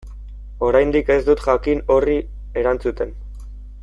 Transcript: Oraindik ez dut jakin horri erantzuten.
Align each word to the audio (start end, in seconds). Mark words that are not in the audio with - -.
Oraindik 0.69 1.11
ez 1.17 1.19
dut 1.29 1.43
jakin 1.47 1.83
horri 1.97 2.17
erantzuten. 2.63 3.17